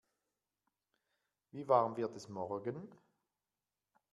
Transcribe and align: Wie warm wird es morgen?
Wie 1.51 1.67
warm 1.67 1.95
wird 1.95 2.15
es 2.15 2.27
morgen? 2.27 2.89